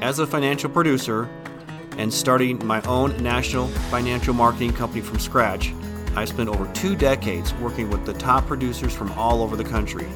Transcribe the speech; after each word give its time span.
As 0.00 0.20
a 0.20 0.26
financial 0.28 0.70
producer 0.70 1.28
and 1.96 2.14
starting 2.14 2.64
my 2.64 2.80
own 2.82 3.20
national 3.20 3.66
financial 3.90 4.32
marketing 4.32 4.72
company 4.72 5.00
from 5.00 5.18
scratch, 5.18 5.74
I've 6.14 6.28
spent 6.28 6.48
over 6.48 6.72
two 6.72 6.94
decades 6.94 7.52
working 7.54 7.90
with 7.90 8.06
the 8.06 8.12
top 8.12 8.46
producers 8.46 8.94
from 8.94 9.10
all 9.12 9.42
over 9.42 9.56
the 9.56 9.64
country. 9.64 10.06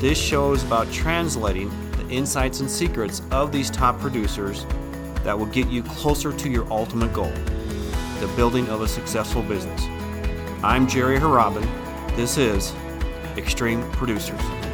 This 0.00 0.18
show 0.18 0.54
is 0.54 0.64
about 0.64 0.90
translating 0.90 1.70
the 1.92 2.08
insights 2.08 2.58
and 2.58 2.68
secrets 2.68 3.22
of 3.30 3.52
these 3.52 3.70
top 3.70 4.00
producers 4.00 4.66
that 5.22 5.38
will 5.38 5.46
get 5.46 5.68
you 5.68 5.84
closer 5.84 6.32
to 6.32 6.50
your 6.50 6.66
ultimate 6.72 7.12
goal 7.12 7.32
the 8.18 8.26
building 8.34 8.68
of 8.68 8.80
a 8.80 8.88
successful 8.88 9.42
business. 9.42 9.84
I'm 10.64 10.88
Jerry 10.88 11.20
Harabin. 11.20 11.64
This 12.16 12.36
is 12.36 12.74
Extreme 13.36 13.88
Producers. 13.92 14.67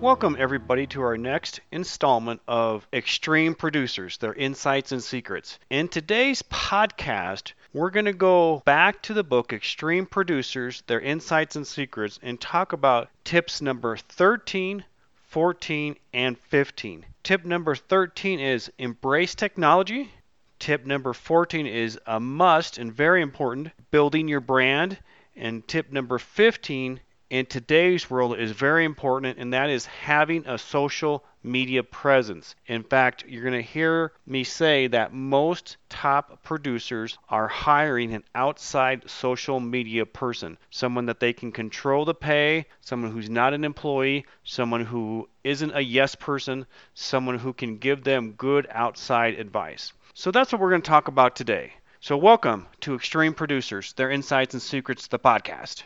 Welcome, 0.00 0.36
everybody, 0.38 0.86
to 0.88 1.02
our 1.02 1.18
next 1.18 1.60
installment 1.70 2.40
of 2.48 2.88
Extreme 2.90 3.56
Producers, 3.56 4.16
their 4.16 4.32
insights 4.32 4.92
and 4.92 5.02
secrets. 5.02 5.58
In 5.68 5.88
today's 5.88 6.40
podcast, 6.40 7.52
we're 7.74 7.90
going 7.90 8.06
to 8.06 8.14
go 8.14 8.62
back 8.64 9.02
to 9.02 9.12
the 9.12 9.22
book 9.22 9.52
Extreme 9.52 10.06
Producers, 10.06 10.82
their 10.86 11.02
insights 11.02 11.54
and 11.54 11.66
secrets, 11.66 12.18
and 12.22 12.40
talk 12.40 12.72
about 12.72 13.10
tips 13.24 13.60
number 13.60 13.98
13, 13.98 14.82
14, 15.28 15.96
and 16.14 16.38
15. 16.38 17.04
Tip 17.22 17.44
number 17.44 17.74
13 17.74 18.40
is 18.40 18.72
embrace 18.78 19.34
technology. 19.34 20.10
Tip 20.58 20.86
number 20.86 21.12
14 21.12 21.66
is 21.66 21.98
a 22.06 22.18
must 22.18 22.78
and 22.78 22.90
very 22.90 23.20
important 23.20 23.68
building 23.90 24.28
your 24.28 24.40
brand. 24.40 24.96
And 25.36 25.68
tip 25.68 25.92
number 25.92 26.16
15 26.16 27.00
in 27.30 27.46
today's 27.46 28.10
world 28.10 28.36
is 28.36 28.50
very 28.50 28.84
important, 28.84 29.38
and 29.38 29.52
that 29.52 29.70
is 29.70 29.86
having 29.86 30.44
a 30.48 30.58
social 30.58 31.24
media 31.44 31.84
presence. 31.84 32.56
In 32.66 32.82
fact, 32.82 33.24
you're 33.28 33.44
going 33.44 33.54
to 33.54 33.62
hear 33.62 34.12
me 34.26 34.42
say 34.42 34.88
that 34.88 35.14
most 35.14 35.76
top 35.88 36.42
producers 36.42 37.16
are 37.28 37.46
hiring 37.46 38.14
an 38.14 38.24
outside 38.34 39.08
social 39.08 39.60
media 39.60 40.04
person, 40.04 40.58
someone 40.70 41.06
that 41.06 41.20
they 41.20 41.32
can 41.32 41.52
control 41.52 42.04
the 42.04 42.14
pay, 42.14 42.66
someone 42.80 43.12
who's 43.12 43.30
not 43.30 43.54
an 43.54 43.64
employee, 43.64 44.26
someone 44.42 44.84
who 44.84 45.28
isn't 45.44 45.76
a 45.76 45.80
yes 45.80 46.16
person, 46.16 46.66
someone 46.94 47.38
who 47.38 47.52
can 47.52 47.78
give 47.78 48.02
them 48.02 48.32
good 48.32 48.66
outside 48.72 49.38
advice. 49.38 49.92
So 50.14 50.32
that's 50.32 50.50
what 50.50 50.60
we're 50.60 50.70
going 50.70 50.82
to 50.82 50.90
talk 50.90 51.06
about 51.06 51.36
today. 51.36 51.74
So, 52.00 52.16
welcome 52.16 52.66
to 52.80 52.94
Extreme 52.94 53.34
Producers, 53.34 53.92
their 53.92 54.10
insights 54.10 54.54
and 54.54 54.62
secrets, 54.62 55.06
the 55.06 55.18
podcast. 55.18 55.82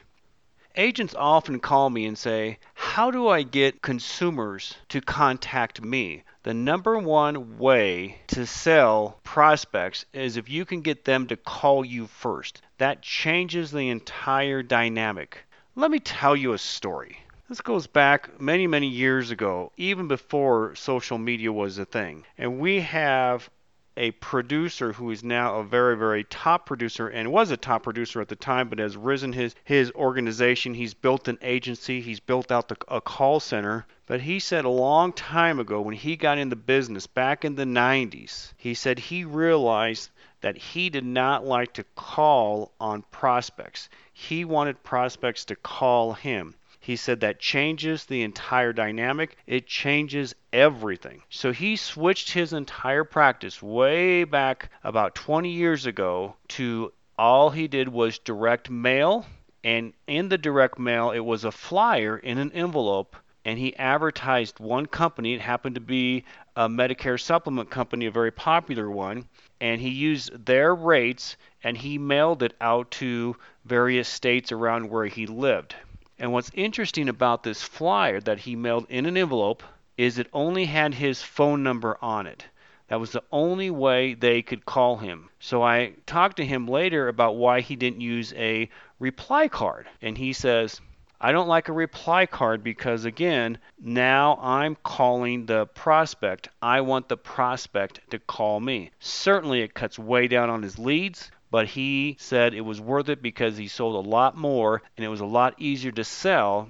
Agents 0.77 1.15
often 1.17 1.61
call 1.61 1.89
me 1.89 2.05
and 2.05 2.19
say, 2.19 2.59
How 2.75 3.13
do 3.13 3.29
I 3.29 3.45
get 3.45 3.81
consumers 3.81 4.77
to 4.89 5.01
contact 5.01 5.81
me? 5.81 6.25
The 6.43 6.53
number 6.53 6.99
one 6.99 7.59
way 7.59 8.19
to 8.29 8.45
sell 8.45 9.21
prospects 9.23 10.05
is 10.13 10.37
if 10.37 10.49
you 10.49 10.65
can 10.65 10.81
get 10.81 11.05
them 11.05 11.29
to 11.29 11.37
call 11.37 11.85
you 11.85 12.09
first. 12.09 12.61
That 12.79 13.03
changes 13.03 13.71
the 13.71 13.89
entire 13.89 14.65
dynamic. 14.65 15.45
Let 15.77 15.93
me 15.93 16.01
tell 16.01 16.35
you 16.35 16.55
a 16.55 16.59
story. 16.59 17.21
This 17.49 17.61
goes 17.61 17.87
back 17.87 18.41
many, 18.41 18.67
many 18.67 18.89
years 18.89 19.31
ago, 19.31 19.71
even 19.77 20.09
before 20.09 20.75
social 20.75 21.19
media 21.19 21.53
was 21.53 21.79
a 21.79 21.85
thing. 21.85 22.25
And 22.37 22.59
we 22.59 22.81
have 22.81 23.49
a 23.97 24.11
producer 24.13 24.93
who 24.93 25.11
is 25.11 25.23
now 25.23 25.57
a 25.57 25.65
very, 25.65 25.97
very 25.97 26.25
top 26.25 26.67
producer 26.67 27.09
and 27.09 27.31
was 27.31 27.51
a 27.51 27.57
top 27.57 27.85
producer 27.85 28.21
at 28.21 28.29
the 28.29 28.37
time, 28.37 28.69
but 28.69 28.79
has 28.79 28.97
risen 28.97 29.33
his, 29.33 29.55
his 29.65 29.93
organization. 29.93 30.75
He's 30.75 30.95
built 30.95 31.29
an 31.29 31.39
agency, 31.41 32.01
he's 32.01 32.21
built 32.21 32.51
out 32.51 32.69
the, 32.69 32.77
a 32.89 33.01
call 33.01 33.39
center. 33.41 33.87
But 34.07 34.21
he 34.21 34.41
said 34.41 34.65
a 34.65 34.69
long 34.69 35.13
time 35.13 35.61
ago 35.61 35.81
when 35.81 35.95
he 35.95 36.17
got 36.17 36.39
in 36.39 36.49
the 36.49 36.57
business 36.57 37.07
back 37.07 37.45
in 37.45 37.55
the 37.55 37.65
90s, 37.65 38.53
he 38.57 38.75
said 38.75 38.99
he 38.99 39.25
realized 39.25 40.11
that 40.41 40.59
he 40.59 40.91
did 40.91 41.05
not 41.05 41.47
like 41.47 41.73
to 41.75 41.85
call 41.95 42.73
on 42.79 43.03
prospects. 43.11 43.89
He 44.13 44.45
wanted 44.45 44.83
prospects 44.83 45.47
to 45.47 45.57
call 45.57 46.13
him. 46.13 46.55
He 46.87 46.97
said 46.97 47.21
that 47.21 47.41
changes 47.41 48.05
the 48.05 48.21
entire 48.21 48.75
dynamic, 48.75 49.39
it 49.47 49.67
changes 49.67 50.35
everything. 50.53 51.23
So 51.31 51.51
he 51.51 51.77
switched 51.77 52.33
his 52.33 52.53
entire 52.53 53.05
practice 53.05 53.63
way 53.63 54.25
back 54.25 54.69
about 54.83 55.15
20 55.15 55.49
years 55.49 55.87
ago 55.87 56.37
to 56.49 56.93
all 57.19 57.49
he 57.49 57.69
did 57.69 57.89
was 57.89 58.19
direct 58.19 58.69
mail. 58.69 59.25
And 59.65 59.95
in 60.07 60.29
the 60.29 60.37
direct 60.37 60.79
mail, 60.79 61.11
it 61.11 61.21
was 61.21 61.45
a 61.45 61.51
flyer 61.51 62.19
in 62.19 62.37
an 62.37 62.53
envelope 62.53 63.17
and 63.47 63.59
he 63.59 63.75
advertised 63.77 64.61
one 64.61 64.85
company. 64.85 65.33
It 65.33 65.41
happened 65.41 65.77
to 65.77 65.81
be 65.81 66.25
a 66.55 66.69
Medicare 66.69 67.19
supplement 67.19 67.71
company, 67.71 68.05
a 68.05 68.11
very 68.11 68.31
popular 68.31 68.91
one. 68.91 69.25
And 69.59 69.81
he 69.81 69.89
used 69.89 70.45
their 70.45 70.75
rates 70.75 71.39
and 71.63 71.79
he 71.79 71.97
mailed 71.97 72.43
it 72.43 72.55
out 72.61 72.91
to 73.01 73.37
various 73.65 74.07
states 74.07 74.53
around 74.53 74.91
where 74.91 75.07
he 75.07 75.27
lived. 75.27 75.77
And 76.19 76.33
what's 76.33 76.51
interesting 76.55 77.09
about 77.09 77.43
this 77.43 77.63
flyer 77.63 78.21
that 78.21 78.41
he 78.41 78.55
mailed 78.57 78.87
in 78.89 79.07
an 79.07 79.17
envelope 79.17 79.63
is 79.97 80.19
it 80.19 80.29
only 80.33 80.67
had 80.67 80.95
his 80.95 81.23
phone 81.23 81.63
number 81.63 81.99
on 82.03 82.27
it. 82.27 82.47
That 82.89 83.01
was 83.01 83.13
the 83.13 83.25
only 83.33 83.71
way 83.71 84.15
they 84.15 84.43
could 84.43 84.67
call 84.67 84.99
him. 84.99 85.31
So 85.41 85.63
I 85.63 85.95
talked 86.07 86.37
to 86.37 86.45
him 86.45 86.69
later 86.69 87.09
about 87.09 87.37
why 87.37 87.61
he 87.61 87.77
didn't 87.77 88.01
use 88.01 88.33
a 88.35 88.69
reply 88.99 89.49
card. 89.49 89.87
And 90.03 90.19
he 90.19 90.33
says, 90.33 90.81
I 91.21 91.33
don't 91.33 91.49
like 91.49 91.69
a 91.69 91.73
reply 91.73 92.27
card 92.27 92.63
because, 92.63 93.07
again, 93.07 93.59
now 93.81 94.39
I'm 94.43 94.77
calling 94.83 95.47
the 95.47 95.67
prospect. 95.67 96.49
I 96.61 96.83
want 96.83 97.09
the 97.09 97.17
prospect 97.17 98.01
to 98.11 98.19
call 98.19 98.61
me. 98.61 98.91
Certainly, 98.99 99.63
it 99.63 99.75
cuts 99.75 99.99
way 99.99 100.29
down 100.29 100.51
on 100.51 100.63
his 100.63 100.79
leads 100.79 101.31
but 101.55 101.69
he 101.69 102.17
said 102.19 102.53
it 102.53 102.63
was 102.63 102.81
worth 102.81 103.09
it 103.09 103.23
because 103.23 103.57
he 103.57 103.69
sold 103.69 104.05
a 104.05 104.09
lot 104.09 104.37
more 104.37 104.83
and 104.97 105.05
it 105.05 105.09
was 105.09 105.21
a 105.21 105.25
lot 105.25 105.55
easier 105.57 105.93
to 105.93 106.03
sell 106.03 106.69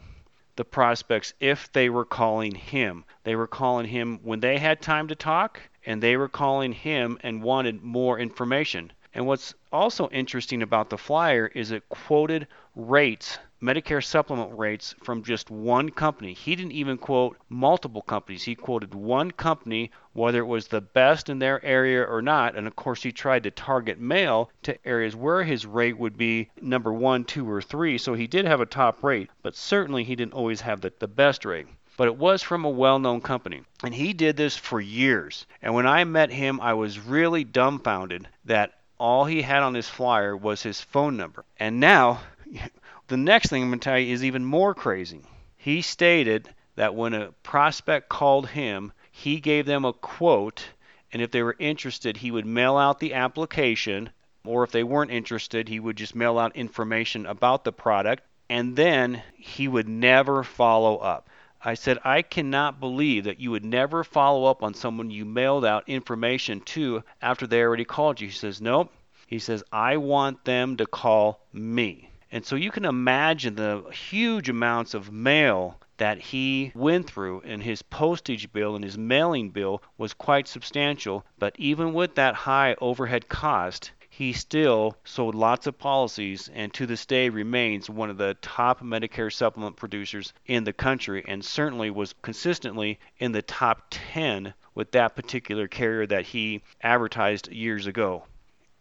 the 0.57 0.65
prospects 0.67 1.33
if 1.41 1.73
they 1.73 1.89
were 1.89 2.05
calling 2.05 2.55
him. 2.55 3.03
They 3.23 3.35
were 3.35 3.47
calling 3.47 3.87
him 3.87 4.21
when 4.23 4.41
they 4.41 4.59
had 4.59 4.83
time 4.83 5.09
to 5.09 5.15
talk 5.15 5.59
and 5.87 6.03
they 6.03 6.19
were 6.19 6.29
calling 6.29 6.75
him 6.75 7.19
and 7.23 7.43
wanted 7.43 7.83
more 7.83 8.19
information. 8.19 8.93
And 9.15 9.27
what's 9.27 9.55
also 9.73 10.11
interesting 10.11 10.61
about 10.61 10.91
the 10.91 10.99
flyer 10.99 11.47
is 11.47 11.71
it 11.71 11.89
quoted 11.89 12.47
rates 12.77 13.39
Medicare 13.65 14.05
supplement 14.05 14.59
rates 14.59 14.95
from 15.03 15.23
just 15.23 15.51
one 15.51 15.89
company. 15.89 16.35
He 16.35 16.55
didn't 16.55 16.73
even 16.73 16.99
quote 16.99 17.39
multiple 17.49 18.03
companies. 18.03 18.43
He 18.43 18.55
quoted 18.55 18.93
one 18.93 19.31
company, 19.31 19.91
whether 20.13 20.41
it 20.41 20.47
was 20.47 20.69
the 20.69 20.83
best 20.83 21.31
in 21.31 21.39
their 21.39 21.65
area 21.65 22.03
or 22.03 22.21
not. 22.21 22.57
And 22.57 22.67
of 22.67 22.77
course, 22.77 23.03
he 23.03 23.11
tried 23.11 23.45
to 23.45 23.51
target 23.51 23.99
mail 23.99 24.51
to 24.65 24.77
areas 24.87 25.17
where 25.17 25.43
his 25.45 25.65
rate 25.65 25.97
would 25.97 26.19
be 26.19 26.51
number 26.61 26.93
one, 26.93 27.25
two, 27.25 27.51
or 27.51 27.63
three. 27.63 27.97
So 27.97 28.13
he 28.13 28.27
did 28.27 28.45
have 28.45 28.61
a 28.61 28.67
top 28.67 29.03
rate, 29.03 29.31
but 29.43 29.57
certainly 29.57 30.05
he 30.05 30.15
didn't 30.15 30.35
always 30.35 30.61
have 30.61 30.83
the, 30.83 30.93
the 30.99 31.09
best 31.09 31.47
rate 31.47 31.67
but 31.97 32.09
it 32.09 32.17
was 32.17 32.43
from 32.43 32.67
a 32.67 32.69
well 32.69 32.99
known 32.99 33.23
company. 33.23 33.63
And 33.83 33.95
he 33.95 34.13
did 34.13 34.37
this 34.37 34.57
for 34.57 34.79
years. 34.79 35.47
And 35.63 35.73
when 35.75 35.87
I 35.87 36.05
met 36.05 36.31
him, 36.31 36.61
I 36.61 36.75
was 36.75 36.99
really 36.99 37.45
dumbfounded 37.45 38.29
that 38.45 38.73
all 38.99 39.25
he 39.25 39.41
had 39.41 39.63
on 39.63 39.75
his 39.75 39.89
flyer 39.89 40.37
was 40.37 40.63
his 40.63 40.83
phone 40.83 41.17
number. 41.17 41.45
And 41.59 41.81
now, 41.81 42.21
the 43.09 43.17
next 43.17 43.51
thing 43.51 43.63
I'm 43.63 43.69
going 43.69 43.81
to 43.81 43.85
tell 43.85 43.99
you 43.99 44.13
is 44.13 44.25
even 44.25 44.45
more 44.45 44.75
crazy. 44.75 45.21
He 45.57 45.83
stated 45.83 46.49
that 46.77 46.95
when 46.95 47.15
a 47.15 47.33
prospect 47.43 48.09
called 48.09 48.49
him, 48.49 48.93
he 49.11 49.41
gave 49.41 49.67
them 49.67 49.85
a 49.85 49.93
quote, 49.93 50.67
and 51.13 51.23
if 51.23 51.31
they 51.31 51.43
were 51.43 51.57
interested, 51.59 52.17
he 52.17 52.31
would 52.31 52.47
mail 52.47 52.77
out 52.77 53.01
the 53.01 53.15
application, 53.15 54.11
or 54.45 54.65
if 54.65 54.73
they 54.73 54.83
weren't 54.83 55.11
interested, 55.11 55.69
he 55.69 55.81
would 55.81 55.97
just 55.97 56.15
mail 56.15 56.39
out 56.39 56.57
information 56.57 57.27
about 57.27 57.65
the 57.65 57.73
product, 57.73 58.25
and 58.49 58.75
then 58.75 59.23
he 59.37 59.69
would 59.69 59.89
never 59.89 60.43
follow 60.43 60.97
up. 60.99 61.29
I 61.63 61.75
said, 61.75 61.99
I 62.05 62.23
cannot 62.23 62.81
believe 62.81 63.25
that 63.25 63.41
you 63.41 63.51
would 63.51 63.65
never 63.65 64.05
follow 64.05 64.45
up 64.45 64.63
on 64.63 64.75
someone 64.75 65.11
you 65.11 65.25
mailed 65.25 65.65
out 65.65 65.89
information 65.89 66.61
to 66.61 67.03
after 67.23 67.47
they 67.47 67.63
already 67.63 67.87
called 67.87 68.21
you. 68.21 68.29
He 68.29 68.35
says, 68.35 68.61
Nope. 68.61 68.93
He 69.27 69.39
says, 69.39 69.65
I 69.73 69.97
want 69.97 70.45
them 70.45 70.77
to 70.77 70.87
call 70.87 71.41
me. 71.53 72.11
And 72.35 72.45
so 72.45 72.57
you 72.57 72.73
can 72.73 72.85
imagine 72.85 73.55
the 73.55 73.85
huge 73.93 74.49
amounts 74.49 74.93
of 74.93 75.13
mail 75.13 75.79
that 75.99 76.19
he 76.19 76.73
went 76.75 77.09
through 77.09 77.43
and 77.45 77.63
his 77.63 77.83
postage 77.83 78.53
bill 78.53 78.75
and 78.75 78.83
his 78.83 78.99
mailing 78.99 79.51
bill 79.51 79.81
was 79.99 80.15
quite 80.15 80.49
substantial. 80.49 81.25
But 81.39 81.55
even 81.61 81.95
with 81.95 82.17
that 82.17 82.35
high 82.35 82.75
overhead 82.81 83.29
cost, 83.29 83.93
he 84.11 84.33
still 84.33 84.97
sold 85.05 85.37
lots 85.37 85.69
of 85.69 85.79
policies 85.79 86.51
and 86.53 86.75
to 86.75 86.87
this 86.87 87.07
day 87.07 87.29
remains 87.29 87.89
one 87.89 88.11
of 88.11 88.19
the 88.19 88.35
top 88.43 88.81
Medicare 88.81 89.33
supplement 89.33 89.77
producers 89.77 90.33
in 90.45 90.65
the 90.65 90.73
country 90.73 91.25
and 91.29 91.45
certainly 91.45 91.89
was 91.89 92.17
consistently 92.21 92.99
in 93.21 93.31
the 93.31 93.43
top 93.43 93.87
10 93.91 94.55
with 94.75 94.91
that 94.91 95.15
particular 95.15 95.69
carrier 95.69 96.05
that 96.05 96.27
he 96.27 96.63
advertised 96.83 97.47
years 97.53 97.87
ago. 97.87 98.25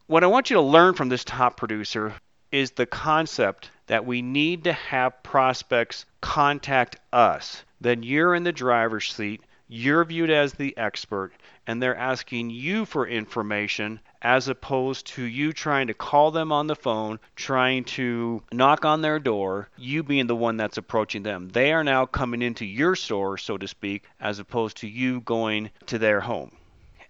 What 0.07 0.23
I 0.23 0.27
want 0.27 0.49
you 0.49 0.55
to 0.55 0.61
learn 0.61 0.95
from 0.95 1.09
this 1.09 1.23
top 1.23 1.55
producer 1.55 2.15
is 2.53 2.71
the 2.71 2.85
concept 2.85 3.71
that 3.87 4.05
we 4.05 4.21
need 4.21 4.63
to 4.63 4.71
have 4.71 5.23
prospects 5.23 6.05
contact 6.21 6.95
us. 7.11 7.63
Then 7.81 8.03
you're 8.03 8.35
in 8.35 8.43
the 8.43 8.51
driver's 8.53 9.11
seat. 9.11 9.41
you're 9.67 10.05
viewed 10.05 10.29
as 10.29 10.53
the 10.53 10.77
expert, 10.77 11.31
and 11.65 11.81
they're 11.81 11.97
asking 11.97 12.51
you 12.51 12.85
for 12.85 13.07
information 13.07 13.99
as 14.21 14.47
opposed 14.47 15.07
to 15.07 15.23
you 15.23 15.51
trying 15.51 15.87
to 15.87 15.93
call 15.95 16.29
them 16.29 16.51
on 16.51 16.67
the 16.67 16.75
phone, 16.75 17.19
trying 17.35 17.83
to 17.83 18.43
knock 18.51 18.85
on 18.85 19.01
their 19.01 19.17
door, 19.17 19.67
you 19.75 20.03
being 20.03 20.27
the 20.27 20.35
one 20.35 20.57
that's 20.57 20.77
approaching 20.77 21.23
them. 21.23 21.49
They 21.49 21.73
are 21.73 21.83
now 21.83 22.05
coming 22.05 22.43
into 22.43 22.65
your 22.65 22.95
store, 22.95 23.37
so 23.37 23.57
to 23.57 23.67
speak, 23.67 24.03
as 24.19 24.37
opposed 24.37 24.77
to 24.77 24.87
you 24.87 25.21
going 25.21 25.71
to 25.87 25.97
their 25.97 26.21
home. 26.21 26.51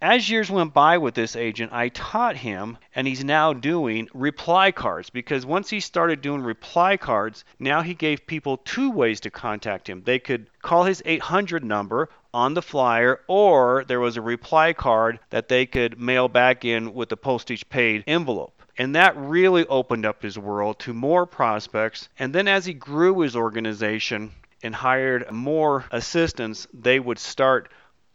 As 0.06 0.28
years 0.28 0.50
went 0.50 0.74
by 0.74 0.98
with 0.98 1.14
this 1.14 1.34
agent, 1.34 1.72
I 1.72 1.88
taught 1.88 2.36
him, 2.36 2.76
and 2.94 3.06
he's 3.06 3.24
now 3.24 3.54
doing 3.54 4.06
reply 4.12 4.70
cards 4.70 5.08
because 5.08 5.46
once 5.46 5.70
he 5.70 5.80
started 5.80 6.20
doing 6.20 6.42
reply 6.42 6.98
cards, 6.98 7.42
now 7.58 7.80
he 7.80 7.94
gave 7.94 8.26
people 8.26 8.58
two 8.58 8.90
ways 8.90 9.20
to 9.20 9.30
contact 9.30 9.88
him. 9.88 10.02
They 10.04 10.18
could 10.18 10.50
call 10.60 10.84
his 10.84 11.02
800 11.06 11.64
number 11.64 12.10
on 12.34 12.52
the 12.52 12.60
flyer, 12.60 13.22
or 13.28 13.82
there 13.88 13.98
was 13.98 14.18
a 14.18 14.20
reply 14.20 14.74
card 14.74 15.20
that 15.30 15.48
they 15.48 15.64
could 15.64 15.98
mail 15.98 16.28
back 16.28 16.66
in 16.66 16.92
with 16.92 17.08
the 17.08 17.16
postage 17.16 17.66
paid 17.70 18.04
envelope. 18.06 18.62
And 18.76 18.96
that 18.96 19.16
really 19.16 19.66
opened 19.68 20.04
up 20.04 20.22
his 20.22 20.38
world 20.38 20.80
to 20.80 20.92
more 20.92 21.24
prospects. 21.24 22.10
And 22.18 22.34
then 22.34 22.46
as 22.46 22.66
he 22.66 22.74
grew 22.74 23.20
his 23.20 23.36
organization 23.36 24.32
and 24.62 24.74
hired 24.74 25.32
more 25.32 25.86
assistants, 25.90 26.66
they 26.74 27.00
would 27.00 27.18
start 27.18 27.70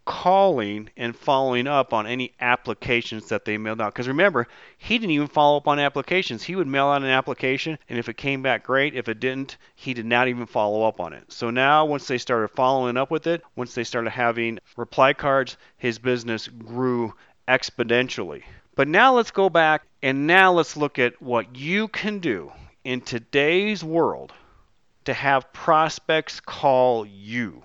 calling 0.10 0.90
and 0.98 1.16
following 1.16 1.68
up 1.68 1.94
on 1.94 2.08
any 2.08 2.34
applications 2.42 3.30
that 3.30 3.46
they 3.46 3.60
mailed 3.60 3.80
out. 3.80 3.94
Because 3.94 4.08
remember, 4.08 4.48
he 4.80 4.98
didn't 4.98 5.12
even 5.12 5.28
follow 5.28 5.58
up 5.58 5.68
on 5.68 5.78
applications. 5.78 6.42
He 6.42 6.56
would 6.56 6.66
mail 6.66 6.88
out 6.88 7.04
an 7.04 7.10
application, 7.10 7.78
and 7.88 8.00
if 8.00 8.10
it 8.10 8.18
came 8.18 8.42
back 8.42 8.64
great, 8.64 8.96
if 8.96 9.08
it 9.08 9.20
didn't, 9.20 9.58
he 9.76 9.94
did 9.94 10.08
not 10.08 10.28
even 10.28 10.48
follow 10.48 10.82
up 10.82 11.00
on 11.00 11.14
it. 11.14 11.32
So 11.32 11.52
now, 11.52 11.86
once 11.86 12.08
they 12.08 12.18
started 12.18 12.48
following 12.48 12.98
up 12.98 13.12
with 13.12 13.28
it, 13.28 13.44
once 13.56 13.76
they 13.76 13.84
started 13.84 14.10
having 14.10 14.58
reply 14.76 15.14
cards, 15.14 15.58
his 15.78 16.00
business 16.00 16.48
grew 16.48 17.14
exponentially. 17.48 18.42
But 18.76 18.88
now 18.88 19.14
let's 19.14 19.32
go 19.32 19.48
back 19.48 19.84
and 20.02 20.26
now 20.26 20.54
let's 20.54 20.76
look 20.76 20.98
at 20.98 21.22
what 21.22 21.56
you 21.56 21.88
can 21.88 22.18
do 22.18 22.52
in 22.84 23.02
today's 23.02 23.84
world 23.84 24.34
to 25.06 25.14
have 25.14 25.54
prospects 25.54 26.40
call 26.40 27.06
you. 27.06 27.62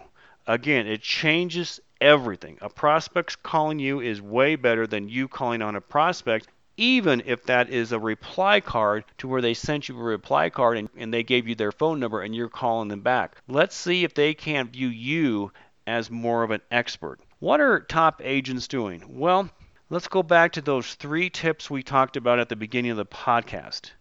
Again, 0.47 0.87
it 0.87 1.01
changes 1.01 1.81
everything. 2.05 2.59
A 2.61 2.69
prospect 2.69 3.43
calling 3.43 3.79
you 3.79 4.01
is 4.01 4.21
way 4.21 4.57
better 4.57 4.87
than 4.87 5.09
you 5.09 5.27
calling 5.27 5.63
on 5.63 5.75
a 5.75 5.81
prospect, 5.81 6.47
even 6.77 7.23
if 7.25 7.45
that 7.45 7.71
is 7.71 7.93
a 7.93 7.99
reply 7.99 8.61
card 8.61 9.05
to 9.17 9.27
where 9.27 9.41
they 9.41 9.55
sent 9.55 9.89
you 9.89 9.99
a 9.99 10.03
reply 10.03 10.51
card 10.51 10.77
and, 10.77 10.91
and 10.99 11.15
they 11.15 11.23
gave 11.23 11.49
you 11.49 11.55
their 11.55 11.73
phone 11.73 11.99
number 11.99 12.21
and 12.21 12.37
you're 12.37 12.51
calling 12.51 12.89
them 12.89 13.01
back. 13.01 13.37
Let's 13.49 13.75
see 13.75 14.05
if 14.05 14.13
they 14.13 14.35
can't 14.35 14.71
view 14.71 14.89
you 14.89 15.51
as 15.87 16.11
more 16.11 16.43
of 16.43 16.51
an 16.51 16.61
expert. 16.71 17.21
What 17.39 17.61
are 17.61 17.81
top 17.81 18.21
agents 18.23 18.69
doing? 18.69 19.03
Well, 19.09 19.49
let's 19.89 20.09
go 20.09 20.23
back 20.23 20.53
to 20.53 20.61
those 20.61 20.95
three 20.95 21.31
tips 21.31 21.71
we 21.71 21.83
talked 21.83 22.19
about 22.19 22.39
at 22.39 22.51
the 22.51 22.57
beginning 22.57 22.91
of 22.91 22.99
the 22.99 23.07
podcast. 23.07 23.93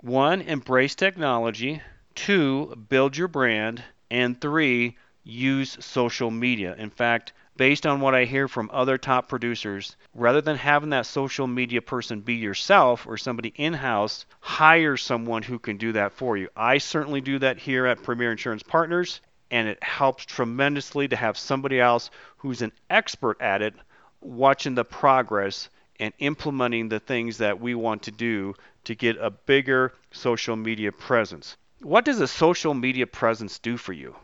One, 0.00 0.42
embrace 0.42 0.94
technology. 0.94 1.82
Two, 2.14 2.86
build 2.88 3.16
your 3.16 3.28
brand. 3.28 3.82
And 4.12 4.40
three, 4.40 4.96
use 5.26 5.76
social 5.80 6.30
media. 6.30 6.76
In 6.78 6.88
fact, 6.88 7.32
based 7.56 7.84
on 7.84 8.00
what 8.00 8.14
I 8.14 8.26
hear 8.26 8.46
from 8.46 8.70
other 8.72 8.96
top 8.96 9.28
producers, 9.28 9.96
rather 10.14 10.40
than 10.40 10.56
having 10.56 10.90
that 10.90 11.06
social 11.06 11.48
media 11.48 11.82
person 11.82 12.20
be 12.20 12.34
yourself 12.34 13.06
or 13.08 13.16
somebody 13.16 13.52
in 13.56 13.72
house, 13.72 14.24
hire 14.40 14.96
someone 14.96 15.42
who 15.42 15.58
can 15.58 15.78
do 15.78 15.92
that 15.92 16.12
for 16.12 16.36
you. 16.36 16.48
I 16.56 16.78
certainly 16.78 17.20
do 17.20 17.40
that 17.40 17.58
here 17.58 17.86
at 17.86 18.04
Premier 18.04 18.30
Insurance 18.30 18.62
Partners, 18.62 19.20
and 19.50 19.66
it 19.66 19.82
helps 19.82 20.24
tremendously 20.24 21.08
to 21.08 21.16
have 21.16 21.36
somebody 21.36 21.80
else 21.80 22.10
who's 22.36 22.62
an 22.62 22.72
expert 22.88 23.40
at 23.40 23.62
it 23.62 23.74
watching 24.20 24.76
the 24.76 24.84
progress 24.84 25.68
and 25.98 26.12
implementing 26.20 26.88
the 26.88 27.00
things 27.00 27.38
that 27.38 27.60
we 27.60 27.74
want 27.74 28.02
to 28.02 28.12
do 28.12 28.54
to 28.84 28.94
get 28.94 29.16
a 29.18 29.30
bigger 29.30 29.92
social 30.12 30.54
media 30.54 30.92
presence. 30.92 31.56
What 31.80 32.04
does 32.04 32.20
a 32.20 32.28
social 32.28 32.74
media 32.74 33.06
presence 33.06 33.58
do 33.58 33.76
for 33.76 33.92
you? 33.92 34.14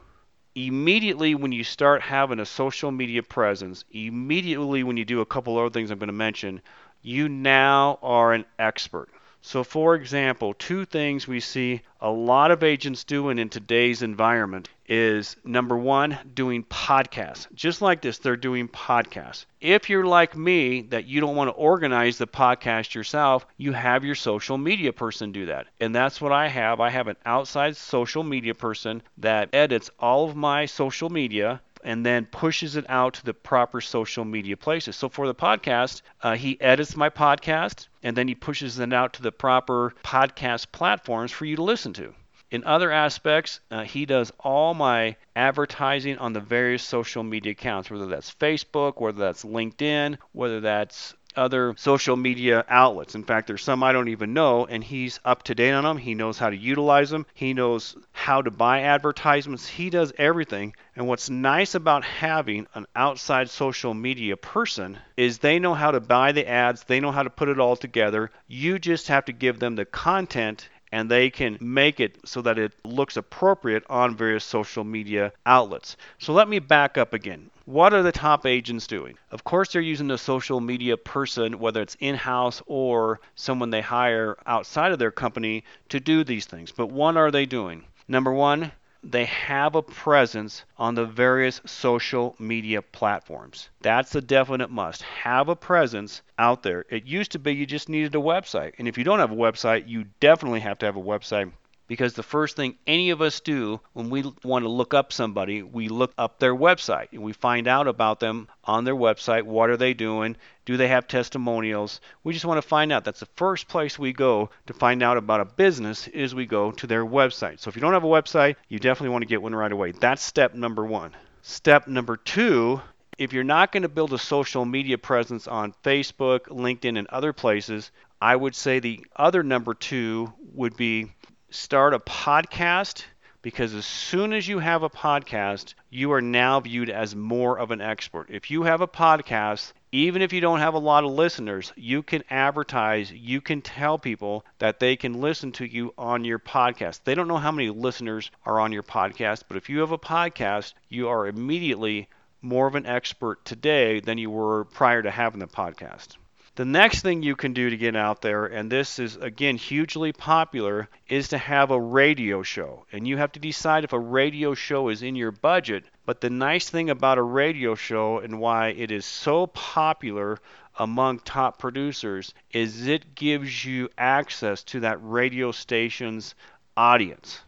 Immediately 0.54 1.34
when 1.34 1.52
you 1.52 1.64
start 1.64 2.02
having 2.02 2.40
a 2.40 2.46
social 2.46 2.90
media 2.90 3.22
presence, 3.22 3.84
immediately 3.90 4.82
when 4.82 4.96
you 4.96 5.04
do 5.04 5.20
a 5.20 5.26
couple 5.26 5.58
other 5.58 5.70
things 5.70 5.90
I'm 5.90 5.98
going 5.98 6.08
to 6.08 6.12
mention, 6.12 6.60
you 7.02 7.28
now 7.28 7.98
are 8.02 8.32
an 8.32 8.44
expert. 8.58 9.08
So, 9.44 9.64
for 9.64 9.96
example, 9.96 10.54
two 10.54 10.84
things 10.84 11.26
we 11.26 11.40
see 11.40 11.82
a 12.00 12.08
lot 12.08 12.52
of 12.52 12.62
agents 12.62 13.02
doing 13.02 13.40
in 13.40 13.48
today's 13.48 14.00
environment 14.00 14.68
is 14.86 15.36
number 15.44 15.76
one, 15.76 16.16
doing 16.32 16.62
podcasts. 16.62 17.52
Just 17.52 17.82
like 17.82 18.02
this, 18.02 18.18
they're 18.18 18.36
doing 18.36 18.68
podcasts. 18.68 19.46
If 19.60 19.90
you're 19.90 20.06
like 20.06 20.36
me, 20.36 20.82
that 20.90 21.06
you 21.06 21.20
don't 21.20 21.34
want 21.34 21.48
to 21.48 21.54
organize 21.54 22.18
the 22.18 22.26
podcast 22.28 22.94
yourself, 22.94 23.44
you 23.56 23.72
have 23.72 24.04
your 24.04 24.14
social 24.14 24.58
media 24.58 24.92
person 24.92 25.32
do 25.32 25.46
that. 25.46 25.66
And 25.80 25.92
that's 25.92 26.20
what 26.20 26.30
I 26.30 26.46
have. 26.46 26.78
I 26.78 26.90
have 26.90 27.08
an 27.08 27.16
outside 27.26 27.76
social 27.76 28.22
media 28.22 28.54
person 28.54 29.02
that 29.18 29.48
edits 29.52 29.90
all 29.98 30.28
of 30.28 30.36
my 30.36 30.66
social 30.66 31.10
media 31.10 31.60
and 31.82 32.04
then 32.04 32.26
pushes 32.26 32.76
it 32.76 32.86
out 32.88 33.14
to 33.14 33.24
the 33.24 33.34
proper 33.34 33.80
social 33.80 34.24
media 34.24 34.56
places. 34.56 34.96
So 34.96 35.08
for 35.08 35.26
the 35.26 35.34
podcast, 35.34 36.02
uh, 36.22 36.36
he 36.36 36.60
edits 36.60 36.96
my 36.96 37.10
podcast 37.10 37.88
and 38.02 38.16
then 38.16 38.28
he 38.28 38.34
pushes 38.34 38.78
it 38.78 38.92
out 38.92 39.14
to 39.14 39.22
the 39.22 39.32
proper 39.32 39.94
podcast 40.04 40.72
platforms 40.72 41.32
for 41.32 41.44
you 41.44 41.56
to 41.56 41.62
listen 41.62 41.92
to. 41.94 42.14
In 42.52 42.64
other 42.64 42.90
aspects, 42.90 43.60
uh, 43.70 43.84
he 43.84 44.04
does 44.04 44.30
all 44.38 44.74
my 44.74 45.16
advertising 45.34 46.18
on 46.18 46.34
the 46.34 46.40
various 46.40 46.82
social 46.82 47.22
media 47.22 47.52
accounts, 47.52 47.90
whether 47.90 48.04
that's 48.04 48.34
Facebook, 48.34 49.00
whether 49.00 49.20
that's 49.20 49.42
LinkedIn, 49.42 50.18
whether 50.32 50.60
that's 50.60 51.14
other 51.36 51.74
social 51.76 52.16
media 52.16 52.64
outlets. 52.68 53.14
In 53.14 53.24
fact, 53.24 53.46
there's 53.46 53.62
some 53.62 53.82
I 53.82 53.92
don't 53.92 54.08
even 54.08 54.34
know, 54.34 54.66
and 54.66 54.82
he's 54.82 55.20
up 55.24 55.42
to 55.44 55.54
date 55.54 55.72
on 55.72 55.84
them. 55.84 55.98
He 55.98 56.14
knows 56.14 56.38
how 56.38 56.50
to 56.50 56.56
utilize 56.56 57.10
them, 57.10 57.26
he 57.34 57.54
knows 57.54 57.96
how 58.12 58.42
to 58.42 58.50
buy 58.50 58.82
advertisements, 58.82 59.66
he 59.66 59.90
does 59.90 60.12
everything. 60.18 60.74
And 60.96 61.06
what's 61.06 61.30
nice 61.30 61.74
about 61.74 62.04
having 62.04 62.66
an 62.74 62.86
outside 62.94 63.50
social 63.50 63.94
media 63.94 64.36
person 64.36 64.98
is 65.16 65.38
they 65.38 65.58
know 65.58 65.74
how 65.74 65.90
to 65.90 66.00
buy 66.00 66.32
the 66.32 66.48
ads, 66.48 66.84
they 66.84 67.00
know 67.00 67.12
how 67.12 67.22
to 67.22 67.30
put 67.30 67.48
it 67.48 67.58
all 67.60 67.76
together. 67.76 68.30
You 68.46 68.78
just 68.78 69.08
have 69.08 69.24
to 69.26 69.32
give 69.32 69.58
them 69.58 69.76
the 69.76 69.84
content 69.84 70.68
and 70.92 71.10
they 71.10 71.30
can 71.30 71.56
make 71.60 72.00
it 72.00 72.18
so 72.26 72.42
that 72.42 72.58
it 72.58 72.72
looks 72.84 73.16
appropriate 73.16 73.82
on 73.88 74.14
various 74.14 74.44
social 74.44 74.84
media 74.84 75.32
outlets. 75.46 75.96
So 76.18 76.34
let 76.34 76.48
me 76.48 76.58
back 76.58 76.98
up 76.98 77.14
again. 77.14 77.50
What 77.64 77.94
are 77.94 78.02
the 78.02 78.10
top 78.10 78.44
agents 78.44 78.88
doing? 78.88 79.16
Of 79.30 79.44
course, 79.44 79.72
they're 79.72 79.80
using 79.80 80.10
a 80.10 80.18
social 80.18 80.60
media 80.60 80.96
person, 80.96 81.60
whether 81.60 81.80
it's 81.80 81.96
in 82.00 82.16
house 82.16 82.60
or 82.66 83.20
someone 83.36 83.70
they 83.70 83.80
hire 83.80 84.36
outside 84.46 84.90
of 84.90 84.98
their 84.98 85.12
company, 85.12 85.62
to 85.90 86.00
do 86.00 86.24
these 86.24 86.44
things. 86.44 86.72
But 86.72 86.90
what 86.90 87.16
are 87.16 87.30
they 87.30 87.46
doing? 87.46 87.84
Number 88.08 88.32
one, 88.32 88.72
they 89.04 89.26
have 89.26 89.74
a 89.76 89.82
presence 89.82 90.64
on 90.76 90.94
the 90.94 91.06
various 91.06 91.60
social 91.64 92.34
media 92.38 92.82
platforms. 92.82 93.68
That's 93.80 94.14
a 94.14 94.20
definite 94.20 94.70
must. 94.70 95.02
Have 95.02 95.48
a 95.48 95.56
presence 95.56 96.22
out 96.38 96.62
there. 96.62 96.84
It 96.88 97.06
used 97.06 97.32
to 97.32 97.38
be 97.38 97.54
you 97.54 97.66
just 97.66 97.88
needed 97.88 98.14
a 98.14 98.18
website. 98.18 98.74
And 98.78 98.88
if 98.88 98.98
you 98.98 99.04
don't 99.04 99.18
have 99.20 99.32
a 99.32 99.36
website, 99.36 99.88
you 99.88 100.06
definitely 100.20 100.60
have 100.60 100.78
to 100.78 100.86
have 100.86 100.96
a 100.96 101.02
website 101.02 101.52
because 101.92 102.14
the 102.14 102.22
first 102.22 102.56
thing 102.56 102.74
any 102.86 103.10
of 103.10 103.20
us 103.20 103.40
do 103.40 103.78
when 103.92 104.08
we 104.08 104.24
want 104.42 104.64
to 104.64 104.70
look 104.70 104.94
up 104.94 105.12
somebody, 105.12 105.62
we 105.62 105.90
look 105.90 106.10
up 106.16 106.38
their 106.38 106.54
website 106.54 107.08
and 107.12 107.20
we 107.20 107.34
find 107.34 107.68
out 107.68 107.86
about 107.86 108.18
them 108.18 108.48
on 108.64 108.84
their 108.84 108.94
website. 108.94 109.42
What 109.42 109.68
are 109.68 109.76
they 109.76 109.92
doing? 109.92 110.38
Do 110.64 110.78
they 110.78 110.88
have 110.88 111.06
testimonials? 111.06 112.00
We 112.24 112.32
just 112.32 112.46
want 112.46 112.56
to 112.56 112.66
find 112.66 112.92
out. 112.92 113.04
That's 113.04 113.20
the 113.20 113.26
first 113.36 113.68
place 113.68 113.98
we 113.98 114.14
go 114.14 114.48
to 114.68 114.72
find 114.72 115.02
out 115.02 115.18
about 115.18 115.42
a 115.42 115.44
business 115.44 116.08
is 116.08 116.34
we 116.34 116.46
go 116.46 116.70
to 116.72 116.86
their 116.86 117.04
website. 117.04 117.60
So 117.60 117.68
if 117.68 117.76
you 117.76 117.82
don't 117.82 117.92
have 117.92 118.04
a 118.04 118.06
website, 118.06 118.56
you 118.70 118.78
definitely 118.78 119.10
want 119.10 119.20
to 119.20 119.28
get 119.28 119.42
one 119.42 119.54
right 119.54 119.70
away. 119.70 119.92
That's 119.92 120.22
step 120.22 120.54
number 120.54 120.86
1. 120.86 121.14
Step 121.42 121.88
number 121.88 122.16
2 122.16 122.80
if 123.18 123.34
you're 123.34 123.44
not 123.44 123.70
going 123.70 123.82
to 123.82 123.90
build 123.90 124.14
a 124.14 124.18
social 124.18 124.64
media 124.64 124.96
presence 124.96 125.46
on 125.46 125.74
Facebook, 125.84 126.46
LinkedIn, 126.46 126.98
and 126.98 127.06
other 127.08 127.34
places, 127.34 127.90
I 128.22 128.34
would 128.36 128.54
say 128.54 128.78
the 128.78 129.04
other 129.14 129.42
number 129.42 129.74
two 129.74 130.32
would 130.54 130.76
be 130.76 131.12
start 131.52 131.94
a 131.94 131.98
podcast 131.98 133.04
because 133.42 133.74
as 133.74 133.84
soon 133.84 134.32
as 134.32 134.48
you 134.48 134.58
have 134.60 134.82
a 134.82 134.88
podcast, 134.90 135.74
you 135.90 136.12
are 136.12 136.20
now 136.22 136.60
viewed 136.60 136.88
as 136.88 137.14
more 137.14 137.58
of 137.58 137.70
an 137.70 137.80
expert. 137.80 138.28
If 138.30 138.50
you 138.50 138.62
have 138.62 138.80
a 138.80 138.88
podcast, 138.88 139.72
even 139.90 140.22
if 140.22 140.32
you 140.32 140.40
don't 140.40 140.60
have 140.60 140.74
a 140.74 140.78
lot 140.78 141.04
of 141.04 141.10
listeners, 141.10 141.72
you 141.76 142.02
can 142.02 142.22
advertise, 142.30 143.12
you 143.12 143.40
can 143.40 143.60
tell 143.60 143.98
people 143.98 144.46
that 144.60 144.80
they 144.80 144.96
can 144.96 145.20
listen 145.20 145.52
to 145.52 145.66
you 145.66 145.92
on 145.98 146.24
your 146.24 146.38
podcast. 146.38 147.00
They 147.04 147.14
don't 147.14 147.28
know 147.28 147.36
how 147.36 147.52
many 147.52 147.68
listeners 147.68 148.30
are 148.46 148.58
on 148.58 148.72
your 148.72 148.84
podcast, 148.84 149.42
but 149.48 149.56
if 149.56 149.68
you 149.68 149.80
have 149.80 149.92
a 149.92 149.98
podcast, 149.98 150.74
you 150.88 151.08
are 151.08 151.26
immediately 151.26 152.08
more 152.40 152.66
of 152.66 152.74
an 152.76 152.86
expert 152.86 153.44
today 153.44 154.00
than 154.00 154.18
you 154.18 154.30
were 154.30 154.64
prior 154.64 155.02
to 155.02 155.10
having 155.10 155.40
the 155.40 155.46
podcast. 155.46 156.16
The 156.54 156.66
next 156.66 157.00
thing 157.00 157.22
you 157.22 157.34
can 157.34 157.54
do 157.54 157.70
to 157.70 157.76
get 157.78 157.96
out 157.96 158.20
there, 158.20 158.44
and 158.44 158.70
this 158.70 158.98
is 158.98 159.16
again 159.16 159.56
hugely 159.56 160.12
popular, 160.12 160.90
is 161.08 161.28
to 161.28 161.38
have 161.38 161.70
a 161.70 161.80
radio 161.80 162.42
show. 162.42 162.84
And 162.92 163.08
you 163.08 163.16
have 163.16 163.32
to 163.32 163.40
decide 163.40 163.84
if 163.84 163.94
a 163.94 163.98
radio 163.98 164.52
show 164.52 164.90
is 164.90 165.02
in 165.02 165.16
your 165.16 165.30
budget. 165.32 165.84
But 166.04 166.20
the 166.20 166.28
nice 166.28 166.68
thing 166.68 166.90
about 166.90 167.16
a 167.16 167.22
radio 167.22 167.74
show 167.74 168.18
and 168.18 168.38
why 168.38 168.68
it 168.68 168.90
is 168.90 169.06
so 169.06 169.46
popular 169.46 170.38
among 170.78 171.20
top 171.20 171.58
producers 171.58 172.34
is 172.50 172.86
it 172.86 173.14
gives 173.14 173.64
you 173.64 173.88
access 173.96 174.62
to 174.64 174.80
that 174.80 174.98
radio 175.00 175.52
station's 175.52 176.34
audience. 176.76 177.40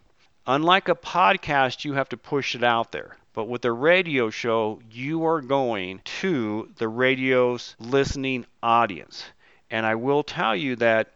Unlike 0.47 0.89
a 0.89 0.95
podcast, 0.95 1.85
you 1.85 1.93
have 1.93 2.09
to 2.09 2.17
push 2.17 2.55
it 2.55 2.65
out 2.65 2.91
there. 2.91 3.19
But 3.35 3.49
with 3.49 3.65
a 3.65 3.73
radio 3.73 4.31
show, 4.31 4.81
you 4.91 5.27
are 5.27 5.41
going 5.41 6.01
to 6.21 6.71
the 6.77 6.87
radio's 6.89 7.75
listening 7.81 8.47
audience. 8.63 9.25
And 9.71 9.85
I 9.85 9.97
will 9.97 10.23
tell 10.23 10.55
you 10.55 10.77
that 10.77 11.13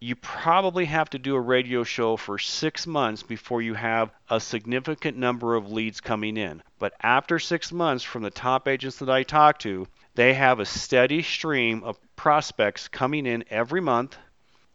you 0.00 0.16
probably 0.16 0.86
have 0.86 1.10
to 1.10 1.18
do 1.18 1.34
a 1.34 1.40
radio 1.40 1.84
show 1.84 2.16
for 2.16 2.38
six 2.38 2.86
months 2.86 3.22
before 3.22 3.60
you 3.60 3.74
have 3.74 4.10
a 4.30 4.40
significant 4.40 5.18
number 5.18 5.54
of 5.54 5.70
leads 5.70 6.00
coming 6.00 6.38
in. 6.38 6.62
But 6.78 6.94
after 7.02 7.38
six 7.38 7.70
months, 7.70 8.02
from 8.02 8.22
the 8.22 8.30
top 8.30 8.66
agents 8.66 9.00
that 9.00 9.10
I 9.10 9.22
talk 9.22 9.58
to, 9.58 9.86
they 10.14 10.32
have 10.32 10.60
a 10.60 10.64
steady 10.64 11.22
stream 11.22 11.84
of 11.84 12.00
prospects 12.16 12.88
coming 12.88 13.26
in 13.26 13.44
every 13.50 13.82
month. 13.82 14.16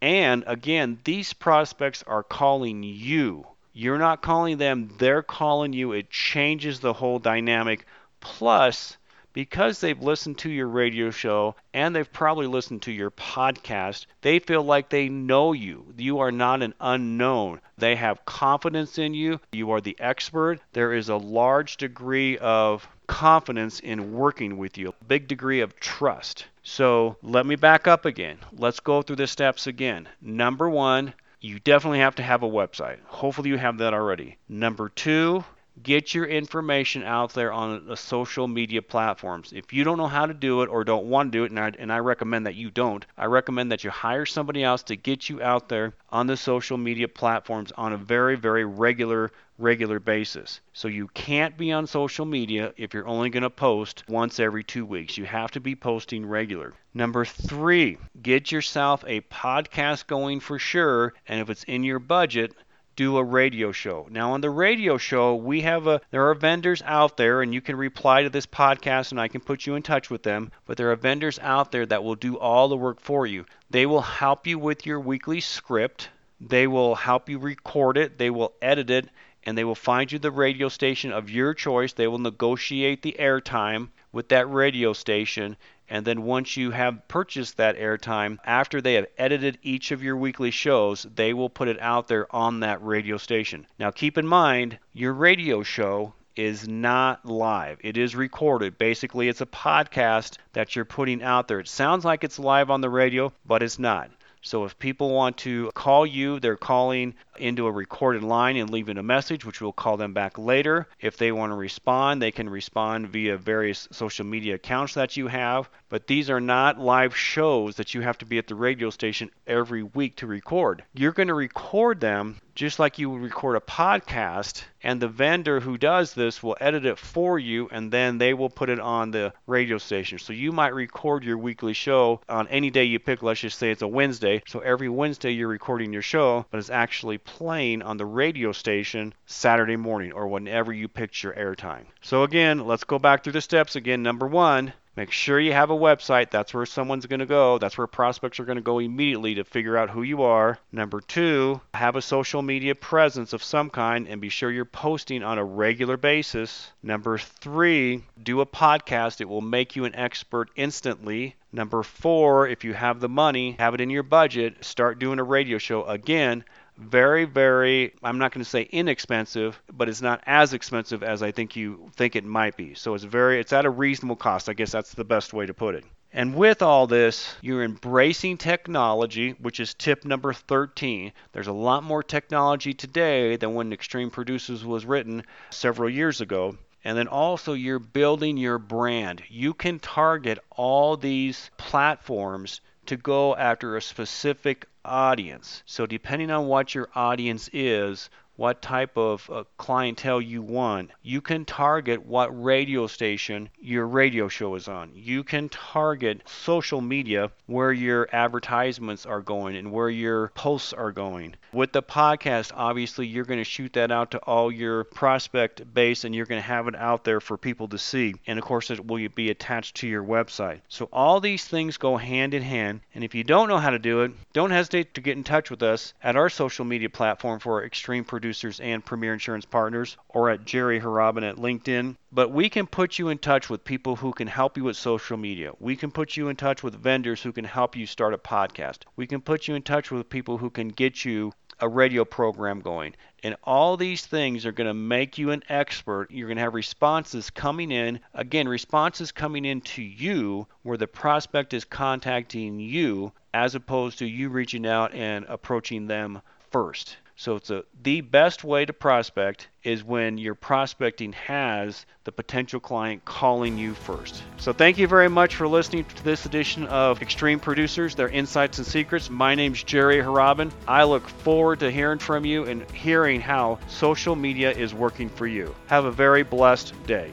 And 0.03 0.43
again, 0.45 0.99
these 1.03 1.33
prospects 1.33 2.03
are 2.05 2.21
calling 2.21 2.83
you 2.83 3.47
you're 3.77 3.97
not 3.97 4.21
calling 4.21 4.57
them, 4.57 4.89
they're 4.97 5.21
calling 5.21 5.73
you. 5.73 5.91
It 5.91 6.09
changes 6.09 6.79
the 6.79 6.93
whole 6.93 7.19
dynamic. 7.19 7.85
Plus, 8.21 8.95
because 9.33 9.81
they've 9.81 10.01
listened 10.01 10.37
to 10.37 10.49
your 10.49 10.69
radio 10.69 11.11
show 11.11 11.55
and 11.73 11.93
they've 11.93 12.13
probably 12.13 12.47
listened 12.47 12.83
to 12.83 12.91
your 12.93 13.11
podcast, 13.11 14.05
they 14.21 14.39
feel 14.39 14.63
like 14.63 14.87
they 14.87 15.09
know 15.09 15.51
you. 15.51 15.93
You 15.97 16.19
are 16.19 16.31
not 16.31 16.63
an 16.63 16.73
unknown. 16.79 17.59
They 17.77 17.95
have 17.97 18.23
confidence 18.23 18.97
in 18.97 19.13
you. 19.13 19.41
You 19.51 19.71
are 19.71 19.81
the 19.81 19.97
expert. 19.99 20.61
There 20.71 20.93
is 20.93 21.09
a 21.09 21.17
large 21.17 21.75
degree 21.75 22.37
of 22.37 22.87
confidence 23.07 23.81
in 23.81 24.13
working 24.13 24.55
with 24.55 24.77
you, 24.77 24.89
a 24.89 25.05
big 25.05 25.27
degree 25.27 25.59
of 25.59 25.77
trust. 25.81 26.45
So 26.63 27.17
let 27.21 27.45
me 27.45 27.57
back 27.57 27.89
up 27.89 28.05
again. 28.05 28.37
Let's 28.53 28.79
go 28.79 29.01
through 29.01 29.17
the 29.17 29.27
steps 29.27 29.67
again. 29.67 30.07
Number 30.21 30.69
one, 30.69 31.13
you 31.45 31.59
definitely 31.59 31.99
have 31.99 32.15
to 32.15 32.23
have 32.23 32.41
a 32.41 32.49
website. 32.49 32.97
Hopefully, 33.05 33.49
you 33.49 33.57
have 33.57 33.77
that 33.77 33.93
already. 33.93 34.37
Number 34.49 34.89
two, 34.89 35.43
get 35.81 36.13
your 36.13 36.25
information 36.25 37.03
out 37.03 37.33
there 37.33 37.51
on 37.51 37.85
the 37.85 37.97
social 37.97 38.47
media 38.47 38.81
platforms. 38.81 39.53
If 39.53 39.73
you 39.73 39.83
don't 39.83 39.97
know 39.97 40.07
how 40.07 40.25
to 40.25 40.33
do 40.33 40.61
it 40.61 40.69
or 40.69 40.83
don't 40.83 41.05
want 41.05 41.31
to 41.31 41.37
do 41.37 41.43
it, 41.43 41.51
and 41.51 41.59
I, 41.59 41.71
and 41.77 41.91
I 41.91 41.99
recommend 41.99 42.45
that 42.45 42.55
you 42.55 42.71
don't, 42.71 43.05
I 43.17 43.25
recommend 43.25 43.71
that 43.71 43.83
you 43.83 43.89
hire 43.89 44.25
somebody 44.25 44.63
else 44.63 44.83
to 44.83 44.95
get 44.95 45.29
you 45.29 45.41
out 45.41 45.69
there 45.69 45.93
on 46.09 46.27
the 46.27 46.37
social 46.37 46.77
media 46.77 47.07
platforms 47.07 47.71
on 47.77 47.93
a 47.93 47.97
very, 47.97 48.35
very 48.35 48.65
regular 48.65 49.31
regular 49.57 49.99
basis. 49.99 50.59
So 50.73 50.89
you 50.89 51.07
can't 51.13 51.57
be 51.57 51.71
on 51.71 51.87
social 51.87 52.25
media 52.25 52.73
if 52.75 52.93
you're 52.93 53.07
only 53.07 53.29
going 53.29 53.43
to 53.43 53.49
post 53.49 54.03
once 54.09 54.39
every 54.39 54.65
2 54.65 54.85
weeks. 54.85 55.17
You 55.17 55.25
have 55.25 55.51
to 55.51 55.61
be 55.61 55.75
posting 55.75 56.25
regular. 56.25 56.73
Number 56.93 57.23
3, 57.23 57.97
get 58.21 58.51
yourself 58.51 59.03
a 59.07 59.21
podcast 59.21 60.07
going 60.07 60.41
for 60.41 60.59
sure, 60.59 61.13
and 61.27 61.39
if 61.39 61.49
it's 61.49 61.63
in 61.63 61.83
your 61.83 61.99
budget, 61.99 62.53
do 62.95 63.17
a 63.17 63.23
radio 63.23 63.71
show. 63.71 64.07
Now 64.09 64.31
on 64.31 64.41
the 64.41 64.49
radio 64.49 64.97
show, 64.97 65.35
we 65.35 65.61
have 65.61 65.87
a 65.87 66.01
there 66.11 66.29
are 66.29 66.33
vendors 66.33 66.81
out 66.85 67.17
there 67.17 67.41
and 67.41 67.53
you 67.53 67.61
can 67.61 67.75
reply 67.75 68.23
to 68.23 68.29
this 68.29 68.45
podcast 68.45 69.11
and 69.11 69.19
I 69.19 69.27
can 69.27 69.41
put 69.41 69.65
you 69.65 69.75
in 69.75 69.83
touch 69.83 70.09
with 70.09 70.23
them, 70.23 70.51
but 70.65 70.77
there 70.77 70.91
are 70.91 70.95
vendors 70.95 71.39
out 71.39 71.71
there 71.71 71.85
that 71.85 72.03
will 72.03 72.15
do 72.15 72.37
all 72.37 72.67
the 72.67 72.77
work 72.77 72.99
for 72.99 73.25
you. 73.27 73.45
They 73.69 73.85
will 73.85 74.01
help 74.01 74.47
you 74.47 74.57
with 74.57 74.85
your 74.85 74.99
weekly 74.99 75.41
script. 75.41 76.09
They 76.39 76.67
will 76.67 76.95
help 76.95 77.29
you 77.29 77.39
record 77.39 77.97
it, 77.97 78.17
they 78.17 78.29
will 78.29 78.53
edit 78.61 78.89
it, 78.89 79.09
and 79.43 79.57
they 79.57 79.63
will 79.63 79.75
find 79.75 80.11
you 80.11 80.19
the 80.19 80.31
radio 80.31 80.69
station 80.69 81.11
of 81.11 81.29
your 81.29 81.53
choice. 81.53 81.93
They 81.93 82.07
will 82.07 82.19
negotiate 82.19 83.01
the 83.01 83.15
airtime 83.19 83.89
with 84.11 84.29
that 84.29 84.49
radio 84.49 84.93
station. 84.93 85.57
And 85.89 86.05
then 86.05 86.23
once 86.23 86.57
you 86.57 86.71
have 86.71 87.07
purchased 87.07 87.57
that 87.57 87.77
airtime, 87.77 88.37
after 88.43 88.81
they 88.81 88.95
have 88.95 89.07
edited 89.17 89.59
each 89.61 89.91
of 89.91 90.03
your 90.03 90.17
weekly 90.17 90.51
shows, 90.51 91.05
they 91.15 91.33
will 91.33 91.49
put 91.49 91.67
it 91.67 91.79
out 91.79 92.07
there 92.07 92.33
on 92.35 92.61
that 92.61 92.83
radio 92.83 93.17
station. 93.17 93.67
Now 93.77 93.91
keep 93.91 94.17
in 94.17 94.25
mind, 94.25 94.79
your 94.93 95.13
radio 95.13 95.63
show 95.63 96.13
is 96.35 96.67
not 96.67 97.25
live. 97.25 97.77
It 97.81 97.97
is 97.97 98.15
recorded. 98.15 98.77
Basically, 98.77 99.29
it's 99.29 99.41
a 99.41 99.45
podcast 99.45 100.37
that 100.53 100.75
you're 100.75 100.85
putting 100.85 101.23
out 101.23 101.47
there. 101.47 101.59
It 101.59 101.67
sounds 101.67 102.03
like 102.03 102.23
it's 102.23 102.39
live 102.39 102.69
on 102.69 102.81
the 102.81 102.89
radio, 102.89 103.31
but 103.45 103.63
it's 103.63 103.79
not. 103.79 104.09
So 104.41 104.63
if 104.65 104.77
people 104.77 105.11
want 105.11 105.37
to 105.37 105.71
call 105.73 106.05
you, 106.05 106.39
they're 106.39 106.55
calling 106.55 107.15
into 107.39 107.67
a 107.67 107.71
recorded 107.71 108.23
line 108.23 108.57
and 108.57 108.69
leaving 108.69 108.97
a 108.97 109.03
message, 109.03 109.45
which 109.45 109.61
we'll 109.61 109.71
call 109.71 109.97
them 109.97 110.13
back 110.13 110.37
later. 110.37 110.87
If 110.99 111.17
they 111.17 111.31
want 111.31 111.51
to 111.51 111.55
respond, 111.55 112.21
they 112.21 112.31
can 112.31 112.49
respond 112.49 113.09
via 113.09 113.37
various 113.37 113.87
social 113.91 114.25
media 114.25 114.55
accounts 114.55 114.95
that 114.95 115.17
you 115.17 115.27
have. 115.27 115.69
But 115.89 116.07
these 116.07 116.29
are 116.29 116.41
not 116.41 116.79
live 116.79 117.15
shows 117.15 117.75
that 117.75 117.93
you 117.93 118.01
have 118.01 118.17
to 118.19 118.25
be 118.25 118.37
at 118.37 118.47
the 118.47 118.55
radio 118.55 118.89
station 118.89 119.31
every 119.47 119.83
week 119.83 120.17
to 120.17 120.27
record. 120.27 120.83
You're 120.93 121.11
going 121.11 121.27
to 121.27 121.33
record 121.33 121.99
them 121.99 122.41
just 122.55 122.79
like 122.79 122.97
you 122.97 123.09
would 123.09 123.21
record 123.21 123.57
a 123.57 123.59
podcast, 123.59 124.63
and 124.81 125.01
the 125.01 125.09
vendor 125.09 125.59
who 125.59 125.77
does 125.77 126.13
this 126.13 126.41
will 126.41 126.55
edit 126.61 126.85
it 126.85 126.97
for 126.97 127.37
you, 127.37 127.67
and 127.69 127.91
then 127.91 128.17
they 128.17 128.33
will 128.33 128.49
put 128.49 128.69
it 128.69 128.79
on 128.79 129.11
the 129.11 129.33
radio 129.45 129.77
station. 129.77 130.17
So 130.19 130.31
you 130.31 130.53
might 130.53 130.73
record 130.73 131.25
your 131.25 131.37
weekly 131.37 131.73
show 131.73 132.21
on 132.29 132.47
any 132.47 132.71
day 132.71 132.85
you 132.85 132.97
pick. 132.97 133.21
Let's 133.21 133.41
just 133.41 133.59
say 133.59 133.71
it's 133.71 133.81
a 133.81 133.87
Wednesday. 133.87 134.41
So 134.47 134.59
every 134.61 134.87
Wednesday 134.87 135.31
you're 135.31 135.49
recording 135.49 135.91
your 135.91 136.01
show, 136.01 136.45
but 136.49 136.59
it's 136.59 136.69
actually 136.69 137.17
playing 137.25 137.81
on 137.81 137.97
the 137.97 138.05
radio 138.05 138.51
station 138.51 139.13
Saturday 139.25 139.75
morning 139.75 140.13
or 140.13 140.27
whenever 140.27 140.71
you 140.71 140.87
your 141.21 141.33
airtime. 141.33 141.85
So 142.01 142.23
again, 142.23 142.65
let's 142.65 142.85
go 142.85 142.99
back 142.99 143.23
through 143.23 143.33
the 143.33 143.41
steps 143.41 143.75
again. 143.75 144.03
Number 144.03 144.27
one, 144.27 144.73
Make 144.95 145.11
sure 145.11 145.37
you 145.37 145.51
have 145.51 145.71
a 145.71 145.75
website. 145.75 146.29
That's 146.29 146.53
where 146.53 146.65
someone's 146.65 147.05
going 147.05 147.19
to 147.19 147.25
go. 147.25 147.57
That's 147.57 147.77
where 147.77 147.85
prospects 147.85 148.39
are 148.39 148.45
going 148.45 148.55
to 148.57 148.61
go 148.61 148.79
immediately 148.79 149.35
to 149.35 149.43
figure 149.43 149.75
out 149.75 149.89
who 149.89 150.03
you 150.03 150.23
are. 150.23 150.57
Number 150.71 151.01
two, 151.01 151.59
have 151.73 151.97
a 151.97 152.01
social 152.01 152.41
media 152.41 152.75
presence 152.75 153.33
of 153.33 153.43
some 153.43 153.69
kind 153.69 154.07
and 154.07 154.21
be 154.21 154.29
sure 154.29 154.49
you're 154.49 154.63
posting 154.63 155.21
on 155.21 155.37
a 155.37 155.43
regular 155.43 155.97
basis. 155.97 156.71
Number 156.81 157.17
three, 157.17 158.05
do 158.23 158.39
a 158.39 158.45
podcast. 158.45 159.19
It 159.19 159.27
will 159.27 159.41
make 159.41 159.75
you 159.75 159.83
an 159.83 159.95
expert 159.95 160.49
instantly. 160.55 161.35
Number 161.51 161.83
four, 161.83 162.47
if 162.47 162.63
you 162.63 162.73
have 162.73 163.01
the 163.01 163.09
money, 163.09 163.57
have 163.59 163.73
it 163.73 163.81
in 163.81 163.89
your 163.89 164.03
budget, 164.03 164.63
start 164.63 164.99
doing 164.99 165.19
a 165.19 165.23
radio 165.23 165.57
show. 165.57 165.83
Again, 165.83 166.45
very, 166.77 167.25
very, 167.25 167.93
I'm 168.03 168.17
not 168.17 168.31
going 168.31 168.43
to 168.43 168.49
say 168.49 168.63
inexpensive, 168.63 169.61
but 169.71 169.89
it's 169.89 170.01
not 170.01 170.21
as 170.25 170.53
expensive 170.53 171.03
as 171.03 171.23
I 171.23 171.31
think 171.31 171.55
you 171.55 171.91
think 171.95 172.15
it 172.15 172.25
might 172.25 172.57
be. 172.57 172.73
So 172.73 172.93
it's 172.93 173.03
very, 173.03 173.39
it's 173.39 173.53
at 173.53 173.65
a 173.65 173.69
reasonable 173.69 174.15
cost. 174.15 174.49
I 174.49 174.53
guess 174.53 174.71
that's 174.71 174.93
the 174.93 175.03
best 175.03 175.33
way 175.33 175.45
to 175.45 175.53
put 175.53 175.75
it. 175.75 175.85
And 176.11 176.35
with 176.35 176.61
all 176.61 176.87
this, 176.87 177.35
you're 177.41 177.63
embracing 177.63 178.37
technology, 178.37 179.31
which 179.31 179.59
is 179.59 179.73
tip 179.73 180.05
number 180.05 180.31
13. 180.31 181.11
There's 181.33 181.47
a 181.47 181.53
lot 181.53 181.83
more 181.83 182.03
technology 182.03 182.73
today 182.73 183.35
than 183.35 183.53
when 183.53 183.73
Extreme 183.73 184.11
Producers 184.11 184.63
was 184.63 184.85
written 184.85 185.23
several 185.49 185.89
years 185.89 186.21
ago. 186.21 186.57
And 186.85 186.97
then 186.97 187.07
also, 187.07 187.53
you're 187.53 187.79
building 187.79 188.37
your 188.37 188.59
brand. 188.59 189.23
You 189.27 189.53
can 189.53 189.79
target 189.79 190.39
all 190.51 190.95
these 190.95 191.49
platforms 191.57 192.61
to 192.85 192.95
go 192.95 193.35
after 193.35 193.75
a 193.75 193.81
specific 193.81 194.67
audience. 194.85 195.63
So, 195.65 195.85
depending 195.85 196.31
on 196.31 196.47
what 196.47 196.73
your 196.75 196.89
audience 196.95 197.49
is, 197.51 198.09
what 198.37 198.61
type 198.61 198.97
of 198.97 199.29
uh, 199.29 199.43
clientele 199.57 200.21
you 200.21 200.41
want. 200.41 200.91
You 201.01 201.21
can 201.21 201.45
target 201.45 202.05
what 202.05 202.43
radio 202.43 202.87
station 202.87 203.49
your 203.59 203.87
radio 203.87 204.27
show 204.27 204.55
is 204.55 204.67
on. 204.67 204.91
You 204.93 205.23
can 205.23 205.49
target 205.49 206.21
social 206.27 206.81
media 206.81 207.31
where 207.45 207.71
your 207.71 208.09
advertisements 208.11 209.05
are 209.05 209.21
going 209.21 209.55
and 209.55 209.71
where 209.71 209.89
your 209.89 210.29
posts 210.29 210.73
are 210.73 210.91
going. 210.91 211.35
With 211.53 211.71
the 211.71 211.81
podcast, 211.81 212.51
obviously, 212.53 213.07
you're 213.07 213.25
going 213.25 213.39
to 213.39 213.45
shoot 213.45 213.73
that 213.73 213.91
out 213.91 214.11
to 214.11 214.17
all 214.19 214.51
your 214.51 214.83
prospect 214.83 215.73
base 215.73 216.03
and 216.03 216.13
you're 216.13 216.25
going 216.25 216.41
to 216.41 216.47
have 216.47 216.67
it 216.67 216.75
out 216.75 217.03
there 217.03 217.21
for 217.21 217.37
people 217.37 217.69
to 217.69 217.77
see. 217.77 218.15
And 218.27 218.37
of 218.37 218.43
course, 218.45 218.69
it 218.69 218.85
will 218.85 219.07
be 219.15 219.29
attached 219.29 219.75
to 219.77 219.87
your 219.87 220.03
website. 220.03 220.61
So, 220.67 220.89
all 220.91 221.19
these 221.19 221.45
things 221.45 221.77
go 221.77 221.97
hand 221.97 222.33
in 222.33 222.41
hand. 222.41 222.81
And 222.93 223.03
if 223.03 223.15
you 223.15 223.23
don't 223.23 223.47
know 223.47 223.57
how 223.57 223.69
to 223.69 223.79
do 223.79 224.01
it, 224.01 224.11
don't 224.33 224.51
hesitate 224.51 224.95
to 224.95 225.01
get 225.01 225.17
in 225.17 225.23
touch 225.23 225.49
with 225.49 225.63
us 225.63 225.93
at 226.03 226.15
our 226.15 226.29
social 226.29 226.65
media 226.65 226.89
platform 226.89 227.39
for 227.39 227.63
Extreme 227.63 228.03
Producer 228.03 228.24
producers 228.25 228.59
and 228.59 228.83
Premier 228.83 229.13
Insurance 229.13 229.45
Partners 229.45 229.97
or 230.09 230.31
at 230.31 230.45
Jerry 230.45 230.81
Harabin 230.81 231.29
at 231.29 231.35
LinkedIn. 231.35 231.95
But 232.11 232.31
we 232.31 232.49
can 232.49 232.65
put 232.65 232.97
you 232.97 233.09
in 233.09 233.19
touch 233.19 233.51
with 233.51 233.63
people 233.63 233.97
who 233.97 234.13
can 234.13 234.27
help 234.27 234.57
you 234.57 234.63
with 234.63 234.77
social 234.77 235.15
media. 235.15 235.51
We 235.59 235.75
can 235.75 235.91
put 235.91 236.17
you 236.17 236.29
in 236.29 236.35
touch 236.35 236.63
with 236.63 236.73
vendors 236.73 237.21
who 237.21 237.31
can 237.31 237.45
help 237.45 237.75
you 237.75 237.85
start 237.85 238.15
a 238.15 238.17
podcast. 238.17 238.79
We 238.95 239.05
can 239.05 239.21
put 239.21 239.47
you 239.47 239.53
in 239.53 239.61
touch 239.61 239.91
with 239.91 240.09
people 240.09 240.39
who 240.39 240.49
can 240.49 240.69
get 240.69 241.05
you 241.05 241.33
a 241.59 241.69
radio 241.69 242.03
program 242.03 242.61
going. 242.61 242.95
And 243.21 243.35
all 243.43 243.77
these 243.77 244.03
things 244.03 244.43
are 244.47 244.51
going 244.51 244.65
to 244.67 244.73
make 244.73 245.19
you 245.19 245.29
an 245.29 245.43
expert. 245.47 246.09
You're 246.09 246.27
going 246.27 246.37
to 246.37 246.43
have 246.43 246.55
responses 246.55 247.29
coming 247.29 247.71
in. 247.71 247.99
Again, 248.15 248.47
responses 248.47 249.11
coming 249.11 249.45
in 249.45 249.61
to 249.61 249.83
you 249.83 250.47
where 250.63 250.77
the 250.77 250.87
prospect 250.87 251.53
is 251.53 251.63
contacting 251.63 252.59
you 252.59 253.11
as 253.35 253.53
opposed 253.53 253.99
to 253.99 254.07
you 254.07 254.29
reaching 254.29 254.65
out 254.65 254.95
and 254.95 255.25
approaching 255.29 255.85
them 255.85 256.23
first. 256.49 256.97
So 257.17 257.37
it's 257.37 257.49
a, 257.49 257.63
the 257.81 258.01
best 258.01 258.43
way 258.43 258.65
to 258.65 258.73
prospect 258.73 259.47
is 259.63 259.83
when 259.83 260.17
your 260.17 260.35
prospecting 260.35 261.13
has 261.13 261.85
the 262.03 262.11
potential 262.11 262.59
client 262.59 263.05
calling 263.05 263.57
you 263.57 263.73
first. 263.73 264.21
So 264.37 264.51
thank 264.51 264.77
you 264.77 264.87
very 264.87 265.07
much 265.07 265.35
for 265.35 265.47
listening 265.47 265.85
to 265.85 266.03
this 266.03 266.25
edition 266.25 266.65
of 266.67 267.01
Extreme 267.01 267.39
Producers, 267.39 267.95
their 267.95 268.09
insights 268.09 268.57
and 268.57 268.67
secrets. 268.67 269.09
My 269.09 269.33
name's 269.33 269.63
Jerry 269.63 269.97
Harabin. 269.97 270.51
I 270.67 270.83
look 270.83 271.07
forward 271.07 271.59
to 271.61 271.71
hearing 271.71 271.99
from 271.99 272.25
you 272.25 272.43
and 272.43 272.69
hearing 272.71 273.21
how 273.21 273.59
social 273.67 274.15
media 274.15 274.51
is 274.51 274.73
working 274.73 275.09
for 275.09 275.25
you. 275.25 275.55
Have 275.67 275.85
a 275.85 275.91
very 275.91 276.23
blessed 276.23 276.73
day. 276.85 277.11